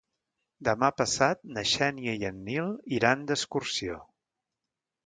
[0.69, 4.01] Demà passat na Xènia i en Nil iran d'excursió.